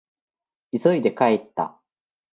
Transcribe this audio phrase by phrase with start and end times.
[0.71, 1.79] 急いで帰った。